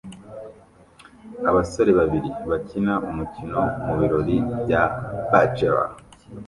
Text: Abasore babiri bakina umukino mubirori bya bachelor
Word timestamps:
Abasore 1.49 1.91
babiri 1.99 2.29
bakina 2.49 2.93
umukino 3.09 3.61
mubirori 3.85 4.37
bya 4.63 4.83
bachelor 5.31 5.89